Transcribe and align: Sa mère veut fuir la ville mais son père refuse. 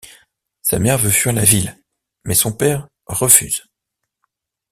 Sa 0.63 0.79
mère 0.79 0.97
veut 0.97 1.11
fuir 1.11 1.31
la 1.31 1.43
ville 1.43 1.77
mais 2.25 2.33
son 2.33 2.51
père 2.51 2.87
refuse. 3.05 3.65